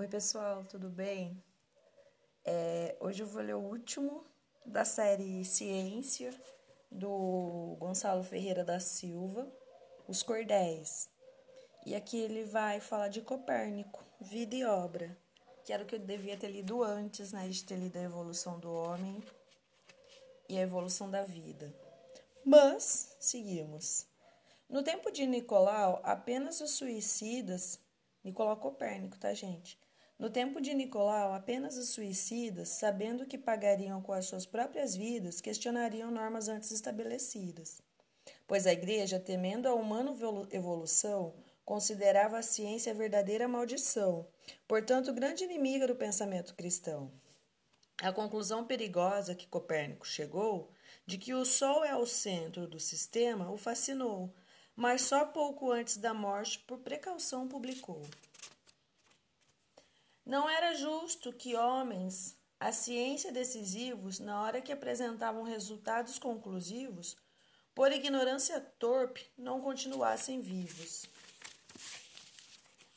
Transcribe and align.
Oi, 0.00 0.06
pessoal, 0.06 0.64
tudo 0.64 0.88
bem? 0.88 1.42
É, 2.44 2.96
hoje 3.00 3.24
eu 3.24 3.26
vou 3.26 3.42
ler 3.42 3.56
o 3.56 3.58
último 3.58 4.24
da 4.64 4.84
série 4.84 5.44
Ciência 5.44 6.32
do 6.88 7.74
Gonçalo 7.80 8.22
Ferreira 8.22 8.64
da 8.64 8.78
Silva, 8.78 9.52
Os 10.06 10.22
Cordéis. 10.22 11.10
E 11.84 11.96
aqui 11.96 12.16
ele 12.16 12.44
vai 12.44 12.78
falar 12.78 13.08
de 13.08 13.20
Copérnico, 13.22 14.04
vida 14.20 14.54
e 14.54 14.64
obra, 14.64 15.18
que 15.64 15.72
era 15.72 15.82
o 15.82 15.86
que 15.86 15.96
eu 15.96 15.98
devia 15.98 16.36
ter 16.36 16.52
lido 16.52 16.84
antes, 16.84 17.32
né, 17.32 17.48
de 17.48 17.64
ter 17.64 17.74
lido 17.74 17.96
a 17.96 18.02
evolução 18.02 18.60
do 18.60 18.72
homem 18.72 19.20
e 20.48 20.56
a 20.56 20.62
evolução 20.62 21.10
da 21.10 21.24
vida. 21.24 21.74
Mas, 22.44 23.16
seguimos. 23.18 24.06
No 24.68 24.84
tempo 24.84 25.10
de 25.10 25.26
Nicolau, 25.26 26.00
apenas 26.04 26.60
os 26.60 26.70
suicidas 26.70 27.80
Nicolau 28.22 28.58
Copérnico, 28.58 29.18
tá, 29.18 29.34
gente? 29.34 29.76
No 30.18 30.28
tempo 30.28 30.60
de 30.60 30.74
Nicolau, 30.74 31.32
apenas 31.32 31.76
os 31.76 31.90
suicidas, 31.90 32.70
sabendo 32.70 33.24
que 33.24 33.38
pagariam 33.38 34.02
com 34.02 34.12
as 34.12 34.26
suas 34.26 34.44
próprias 34.44 34.96
vidas, 34.96 35.40
questionariam 35.40 36.10
normas 36.10 36.48
antes 36.48 36.72
estabelecidas. 36.72 37.80
Pois 38.44 38.66
a 38.66 38.72
Igreja, 38.72 39.20
temendo 39.20 39.68
a 39.68 39.74
humana 39.74 40.12
evolução, 40.50 41.34
considerava 41.64 42.38
a 42.38 42.42
ciência 42.42 42.92
a 42.92 42.96
verdadeira 42.96 43.46
maldição, 43.46 44.26
portanto, 44.66 45.12
grande 45.12 45.44
inimiga 45.44 45.86
do 45.86 45.94
pensamento 45.94 46.54
cristão. 46.54 47.12
A 48.02 48.10
conclusão 48.12 48.64
perigosa 48.64 49.36
que 49.36 49.46
Copérnico 49.46 50.06
chegou, 50.06 50.72
de 51.06 51.16
que 51.16 51.32
o 51.32 51.44
Sol 51.44 51.84
é 51.84 51.94
o 51.96 52.06
centro 52.06 52.66
do 52.66 52.80
sistema, 52.80 53.52
o 53.52 53.56
fascinou, 53.56 54.34
mas 54.74 55.02
só 55.02 55.26
pouco 55.26 55.70
antes 55.70 55.96
da 55.96 56.12
morte, 56.12 56.58
por 56.60 56.78
precaução, 56.78 57.46
publicou. 57.46 58.02
Não 60.28 60.46
era 60.46 60.74
justo 60.74 61.32
que 61.32 61.56
homens, 61.56 62.36
a 62.60 62.70
ciência 62.70 63.32
decisivos, 63.32 64.18
na 64.18 64.42
hora 64.42 64.60
que 64.60 64.70
apresentavam 64.70 65.42
resultados 65.42 66.18
conclusivos, 66.18 67.16
por 67.74 67.90
ignorância 67.90 68.60
torpe, 68.78 69.26
não 69.38 69.58
continuassem 69.58 70.42
vivos. 70.42 71.06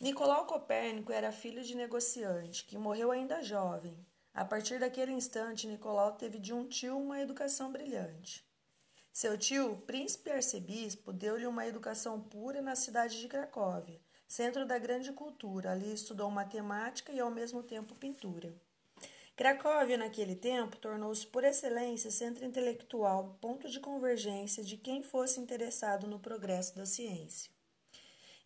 Nicolau 0.00 0.44
Copérnico 0.44 1.12
era 1.12 1.30
filho 1.30 1.62
de 1.62 1.76
negociante, 1.76 2.64
que 2.64 2.76
morreu 2.76 3.12
ainda 3.12 3.44
jovem. 3.44 3.96
A 4.34 4.44
partir 4.44 4.80
daquele 4.80 5.12
instante, 5.12 5.68
Nicolau 5.68 6.16
teve 6.16 6.36
de 6.36 6.52
um 6.52 6.66
tio 6.66 6.98
uma 6.98 7.20
educação 7.20 7.70
brilhante. 7.70 8.44
Seu 9.12 9.38
tio, 9.38 9.76
príncipe 9.86 10.32
arcebispo, 10.32 11.12
deu-lhe 11.12 11.46
uma 11.46 11.64
educação 11.64 12.20
pura 12.20 12.60
na 12.60 12.74
cidade 12.74 13.20
de 13.20 13.28
Cracóvia, 13.28 14.00
centro 14.30 14.64
da 14.64 14.78
grande 14.78 15.12
cultura. 15.12 15.72
Ali 15.72 15.92
estudou 15.92 16.30
matemática 16.30 17.12
e 17.12 17.18
ao 17.18 17.32
mesmo 17.32 17.64
tempo 17.64 17.96
pintura. 17.96 18.54
Cracóvia, 19.34 19.96
naquele 19.96 20.36
tempo, 20.36 20.76
tornou-se 20.76 21.26
por 21.26 21.42
excelência 21.42 22.12
centro 22.12 22.44
intelectual, 22.44 23.36
ponto 23.40 23.68
de 23.68 23.80
convergência 23.80 24.62
de 24.62 24.76
quem 24.76 25.02
fosse 25.02 25.40
interessado 25.40 26.06
no 26.06 26.20
progresso 26.20 26.76
da 26.76 26.86
ciência. 26.86 27.50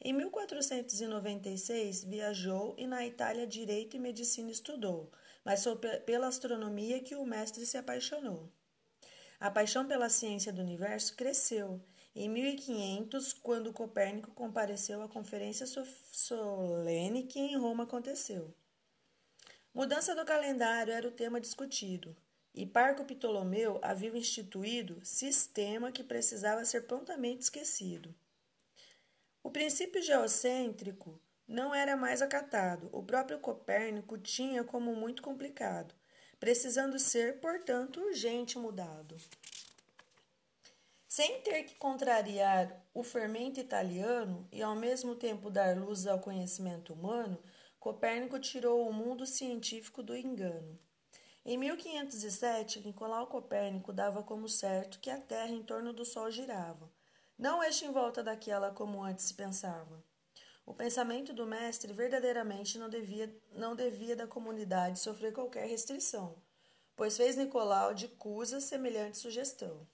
Em 0.00 0.14
1496 0.14 2.04
viajou 2.04 2.74
e 2.78 2.86
na 2.86 3.04
Itália 3.06 3.46
direito 3.46 3.94
e 3.94 4.00
medicina 4.00 4.50
estudou, 4.50 5.12
mas 5.44 5.64
foi 5.64 5.76
pela 5.76 6.28
astronomia 6.28 7.00
que 7.00 7.14
o 7.14 7.26
mestre 7.26 7.66
se 7.66 7.76
apaixonou. 7.76 8.50
A 9.38 9.50
paixão 9.50 9.86
pela 9.86 10.08
ciência 10.08 10.50
do 10.50 10.62
universo 10.62 11.14
cresceu. 11.14 11.78
Em 12.14 12.28
1500, 12.28 13.32
quando 13.32 13.72
Copérnico 13.72 14.30
compareceu 14.30 15.02
à 15.02 15.08
conferência 15.08 15.66
solene 15.66 17.24
que 17.24 17.40
em 17.40 17.56
Roma 17.56 17.84
aconteceu. 17.84 18.54
Mudança 19.74 20.14
do 20.14 20.24
calendário 20.24 20.92
era 20.92 21.08
o 21.08 21.10
tema 21.10 21.40
discutido, 21.40 22.16
e 22.54 22.64
Parco 22.64 23.04
Ptolomeu 23.04 23.80
havia 23.82 24.16
instituído 24.16 25.04
sistema 25.04 25.90
que 25.90 26.04
precisava 26.04 26.64
ser 26.64 26.82
prontamente 26.82 27.42
esquecido. 27.42 28.14
O 29.42 29.50
princípio 29.50 30.00
geocêntrico 30.00 31.20
não 31.48 31.74
era 31.74 31.96
mais 31.96 32.22
acatado. 32.22 32.88
O 32.92 33.02
próprio 33.02 33.40
Copérnico 33.40 34.16
tinha 34.16 34.62
como 34.62 34.94
muito 34.94 35.20
complicado 35.20 35.94
precisando 36.44 36.98
ser, 36.98 37.40
portanto, 37.40 38.02
urgente 38.02 38.58
mudado. 38.58 39.16
Sem 41.16 41.40
ter 41.42 41.62
que 41.62 41.76
contrariar 41.76 42.84
o 42.92 43.04
fermento 43.04 43.60
italiano 43.60 44.48
e 44.50 44.60
ao 44.60 44.74
mesmo 44.74 45.14
tempo 45.14 45.48
dar 45.48 45.78
luz 45.78 46.08
ao 46.08 46.18
conhecimento 46.18 46.92
humano, 46.92 47.38
Copérnico 47.78 48.36
tirou 48.40 48.88
o 48.88 48.92
mundo 48.92 49.24
científico 49.24 50.02
do 50.02 50.16
engano. 50.16 50.76
Em 51.44 51.56
1507, 51.56 52.80
Nicolau 52.80 53.28
Copérnico 53.28 53.92
dava 53.92 54.24
como 54.24 54.48
certo 54.48 54.98
que 54.98 55.08
a 55.08 55.16
Terra 55.16 55.52
em 55.52 55.62
torno 55.62 55.92
do 55.92 56.04
Sol 56.04 56.32
girava, 56.32 56.90
não 57.38 57.62
este 57.62 57.84
em 57.84 57.92
volta 57.92 58.20
daquela 58.20 58.72
como 58.72 59.00
antes 59.00 59.26
se 59.26 59.34
pensava. 59.34 60.02
O 60.66 60.74
pensamento 60.74 61.32
do 61.32 61.46
mestre 61.46 61.92
verdadeiramente 61.92 62.76
não 62.76 62.88
devia, 62.88 63.32
não 63.52 63.76
devia 63.76 64.16
da 64.16 64.26
comunidade 64.26 64.98
sofrer 64.98 65.32
qualquer 65.32 65.68
restrição, 65.68 66.34
pois 66.96 67.16
fez 67.16 67.36
Nicolau 67.36 67.94
de 67.94 68.08
Cusa 68.08 68.60
semelhante 68.60 69.16
sugestão. 69.16 69.86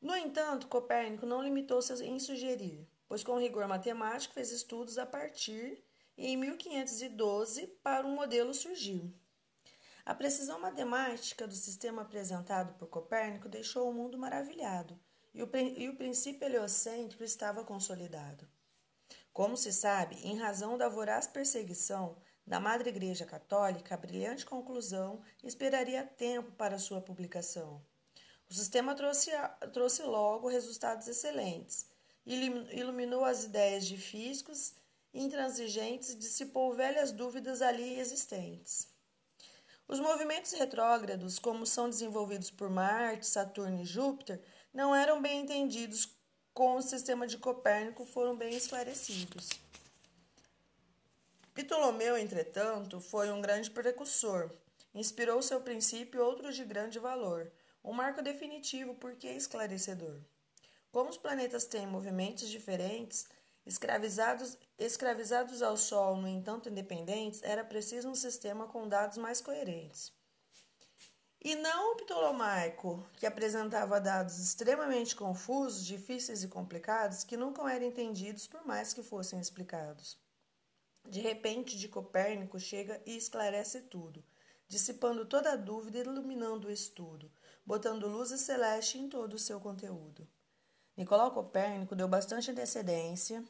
No 0.00 0.16
entanto, 0.16 0.68
Copérnico 0.68 1.26
não 1.26 1.42
limitou-se 1.42 1.92
em 2.04 2.20
sugerir, 2.20 2.88
pois 3.08 3.24
com 3.24 3.38
rigor 3.38 3.66
matemático 3.66 4.34
fez 4.34 4.52
estudos 4.52 4.96
a 4.96 5.04
partir 5.04 5.82
e 6.16 6.28
em 6.28 6.36
1512 6.36 7.66
para 7.82 8.06
um 8.06 8.14
modelo 8.14 8.54
surgiu. 8.54 9.12
A 10.04 10.14
precisão 10.14 10.60
matemática 10.60 11.46
do 11.46 11.54
sistema 11.54 12.02
apresentado 12.02 12.74
por 12.78 12.88
Copérnico 12.88 13.48
deixou 13.48 13.90
o 13.90 13.92
mundo 13.92 14.16
maravilhado, 14.16 14.98
e 15.34 15.42
o, 15.42 15.50
e 15.76 15.88
o 15.88 15.96
princípio 15.96 16.46
heliocêntrico 16.46 17.22
estava 17.22 17.64
consolidado. 17.64 18.48
Como 19.32 19.56
se 19.56 19.72
sabe, 19.72 20.16
em 20.24 20.38
razão 20.38 20.78
da 20.78 20.88
voraz 20.88 21.26
perseguição 21.26 22.16
da 22.46 22.58
Madre 22.58 22.88
Igreja 22.88 23.26
Católica, 23.26 23.94
a 23.94 23.98
brilhante 23.98 24.46
conclusão 24.46 25.20
esperaria 25.44 26.02
tempo 26.02 26.52
para 26.52 26.78
sua 26.78 27.00
publicação. 27.00 27.84
O 28.50 28.54
sistema 28.54 28.94
trouxe, 28.94 29.30
trouxe 29.72 30.02
logo 30.02 30.48
resultados 30.48 31.06
excelentes, 31.06 31.86
iluminou 32.24 33.24
as 33.24 33.44
ideias 33.44 33.86
de 33.86 33.96
físicos 33.96 34.74
intransigentes 35.12 36.10
e 36.10 36.16
dissipou 36.16 36.74
velhas 36.74 37.12
dúvidas 37.12 37.62
ali 37.62 37.98
existentes. 37.98 38.88
Os 39.86 40.00
movimentos 40.00 40.52
retrógrados, 40.52 41.38
como 41.38 41.64
são 41.64 41.88
desenvolvidos 41.88 42.50
por 42.50 42.68
Marte, 42.68 43.26
Saturno 43.26 43.80
e 43.80 43.86
Júpiter, 43.86 44.40
não 44.72 44.94
eram 44.94 45.20
bem 45.20 45.40
entendidos 45.40 46.10
com 46.52 46.76
o 46.76 46.82
sistema 46.82 47.26
de 47.26 47.38
Copérnico 47.38 48.04
foram 48.04 48.36
bem 48.36 48.54
esclarecidos. 48.54 49.48
Ptolomeu, 51.54 52.16
entretanto, 52.16 53.00
foi 53.00 53.30
um 53.30 53.40
grande 53.40 53.70
precursor. 53.70 54.50
Inspirou 54.94 55.40
seu 55.40 55.60
princípio 55.60 56.22
outros 56.22 56.54
de 56.54 56.64
grande 56.64 56.98
valor, 56.98 57.50
um 57.88 57.94
marco 57.94 58.20
definitivo 58.20 58.94
porque 58.96 59.26
esclarecedor. 59.28 60.20
Como 60.92 61.08
os 61.08 61.16
planetas 61.16 61.64
têm 61.64 61.86
movimentos 61.86 62.50
diferentes, 62.50 63.26
escravizados, 63.64 64.58
escravizados 64.78 65.62
ao 65.62 65.74
Sol, 65.74 66.16
no 66.18 66.28
entanto 66.28 66.68
independentes, 66.68 67.42
era 67.42 67.64
preciso 67.64 68.10
um 68.10 68.14
sistema 68.14 68.66
com 68.66 68.86
dados 68.86 69.16
mais 69.16 69.40
coerentes. 69.40 70.12
E 71.40 71.54
não 71.54 71.92
o 71.92 71.96
ptolomaico, 71.96 73.08
que 73.16 73.24
apresentava 73.24 73.98
dados 73.98 74.38
extremamente 74.38 75.16
confusos, 75.16 75.86
difíceis 75.86 76.42
e 76.42 76.48
complicados 76.48 77.24
que 77.24 77.38
nunca 77.38 77.62
eram 77.72 77.86
entendidos 77.86 78.46
por 78.46 78.66
mais 78.66 78.92
que 78.92 79.02
fossem 79.02 79.40
explicados. 79.40 80.18
De 81.08 81.20
repente, 81.20 81.78
de 81.78 81.88
Copérnico 81.88 82.60
chega 82.60 83.00
e 83.06 83.16
esclarece 83.16 83.80
tudo, 83.80 84.22
dissipando 84.68 85.24
toda 85.24 85.52
a 85.52 85.56
dúvida 85.56 85.96
e 85.96 86.00
iluminando 86.02 86.68
o 86.68 86.70
estudo, 86.70 87.32
botando 87.68 88.08
luz 88.08 88.30
celeste 88.40 88.96
em 88.96 89.10
todo 89.10 89.34
o 89.34 89.38
seu 89.38 89.60
conteúdo. 89.60 90.26
Nicolau 90.96 91.32
Copérnico 91.32 91.94
deu 91.94 92.08
bastante 92.08 92.50
antecedência, 92.50 93.44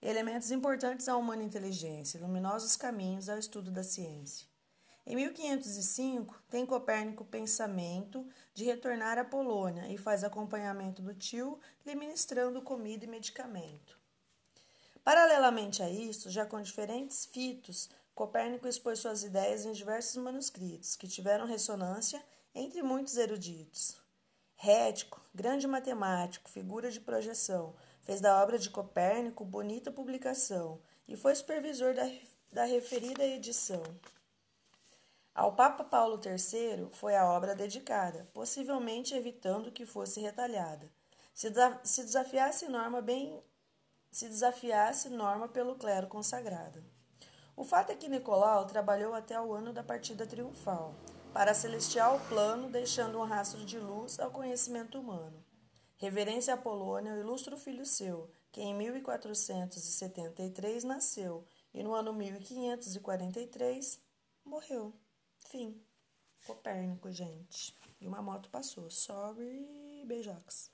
elementos 0.00 0.50
importantes 0.50 1.06
à 1.10 1.16
humana 1.18 1.42
inteligência, 1.42 2.18
luminosos 2.18 2.74
caminhos 2.74 3.28
ao 3.28 3.36
estudo 3.36 3.70
da 3.70 3.82
ciência. 3.82 4.46
Em 5.04 5.14
1505, 5.14 6.42
tem 6.48 6.64
Copérnico 6.64 7.22
pensamento 7.22 8.26
de 8.54 8.64
retornar 8.64 9.18
à 9.18 9.24
Polônia 9.26 9.92
e 9.92 9.98
faz 9.98 10.24
acompanhamento 10.24 11.02
do 11.02 11.12
tio, 11.12 11.60
lhe 11.84 11.94
ministrando 11.94 12.62
comida 12.62 13.04
e 13.04 13.08
medicamento. 13.08 14.00
Paralelamente 15.04 15.82
a 15.82 15.90
isso, 15.90 16.30
já 16.30 16.46
com 16.46 16.62
diferentes 16.62 17.26
fitos, 17.26 17.90
Copérnico 18.14 18.66
expôs 18.66 19.00
suas 19.00 19.22
ideias 19.22 19.66
em 19.66 19.72
diversos 19.72 20.16
manuscritos, 20.16 20.96
que 20.96 21.06
tiveram 21.06 21.44
ressonância 21.44 22.24
entre 22.54 22.82
muitos 22.82 23.16
eruditos. 23.16 23.96
Rético, 24.54 25.20
grande 25.34 25.66
matemático, 25.66 26.50
figura 26.50 26.90
de 26.90 27.00
projeção, 27.00 27.74
fez 28.02 28.20
da 28.20 28.42
obra 28.42 28.58
de 28.58 28.70
Copérnico 28.70 29.44
bonita 29.44 29.90
publicação 29.90 30.80
e 31.08 31.16
foi 31.16 31.34
supervisor 31.34 31.94
da 31.94 32.04
da 32.52 32.64
referida 32.64 33.24
edição. 33.24 33.82
Ao 35.34 35.54
Papa 35.54 35.82
Paulo 35.82 36.20
III 36.22 36.90
foi 36.90 37.16
a 37.16 37.26
obra 37.26 37.54
dedicada, 37.54 38.28
possivelmente 38.34 39.14
evitando 39.14 39.72
que 39.72 39.86
fosse 39.86 40.20
retalhada. 40.20 40.90
Se, 41.32 41.50
se 41.82 42.04
desafiasse 42.04 42.68
norma 42.68 43.00
bem 43.00 43.42
se 44.10 44.28
desafiasse 44.28 45.08
norma 45.08 45.48
pelo 45.48 45.74
clero 45.74 46.06
consagrado. 46.06 46.84
O 47.56 47.64
fato 47.64 47.92
é 47.92 47.94
que 47.94 48.10
Nicolau 48.10 48.66
trabalhou 48.66 49.14
até 49.14 49.40
o 49.40 49.54
ano 49.54 49.72
da 49.72 49.82
partida 49.82 50.26
triunfal, 50.26 50.94
para 51.32 51.54
celestial 51.54 52.20
plano, 52.28 52.68
deixando 52.68 53.18
um 53.18 53.24
rastro 53.24 53.64
de 53.64 53.78
luz 53.78 54.20
ao 54.20 54.30
conhecimento 54.30 55.00
humano. 55.00 55.42
Reverência 55.96 56.52
a 56.52 56.58
Polônia, 56.58 57.14
o 57.14 57.20
ilustre 57.20 57.56
filho 57.56 57.86
seu, 57.86 58.30
que 58.50 58.60
em 58.60 58.74
1473 58.74 60.84
nasceu 60.84 61.46
e 61.72 61.82
no 61.82 61.94
ano 61.94 62.12
1543 62.12 63.98
morreu. 64.44 64.92
Fim. 65.48 65.82
Copérnico, 66.46 67.10
gente. 67.10 67.74
E 68.00 68.06
uma 68.06 68.20
moto 68.20 68.50
passou. 68.50 68.90
Sorry, 68.90 70.04
beijocos. 70.04 70.70